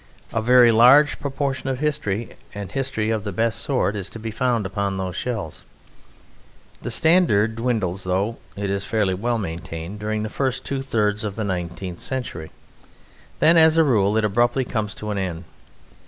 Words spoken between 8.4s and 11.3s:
it is fairly well maintained during the first two thirds